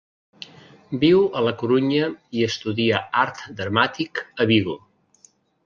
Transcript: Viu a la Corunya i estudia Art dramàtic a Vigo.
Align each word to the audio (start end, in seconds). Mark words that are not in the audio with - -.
Viu 1.03 1.19
a 1.41 1.43
la 1.47 1.53
Corunya 1.59 2.07
i 2.39 2.43
estudia 2.47 3.03
Art 3.27 3.45
dramàtic 3.61 4.25
a 4.47 4.51
Vigo. 4.55 4.77